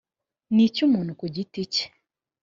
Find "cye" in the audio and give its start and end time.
1.73-1.85